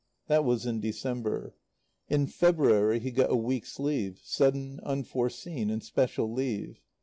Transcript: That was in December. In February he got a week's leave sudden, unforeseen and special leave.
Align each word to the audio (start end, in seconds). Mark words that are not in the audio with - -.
That 0.25 0.43
was 0.43 0.65
in 0.65 0.79
December. 0.79 1.53
In 2.09 2.25
February 2.25 2.97
he 2.97 3.11
got 3.11 3.29
a 3.31 3.35
week's 3.35 3.79
leave 3.79 4.19
sudden, 4.23 4.79
unforeseen 4.81 5.69
and 5.69 5.83
special 5.83 6.33
leave. 6.33 6.81